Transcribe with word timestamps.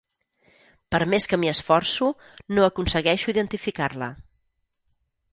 Per 0.93 0.99
més 1.13 1.27
que 1.33 1.37
m'hi 1.41 1.49
esforço 1.51 2.07
no 2.57 2.65
aconsegueixo 2.67 3.33
identificar-la. 3.33 4.09